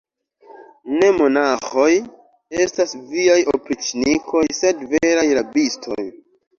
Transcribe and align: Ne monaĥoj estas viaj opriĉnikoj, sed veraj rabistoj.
Ne 0.93 1.09
monaĥoj 1.17 1.91
estas 2.65 2.97
viaj 3.13 3.39
opriĉnikoj, 3.55 4.45
sed 4.65 4.85
veraj 4.97 5.31
rabistoj. 5.43 6.05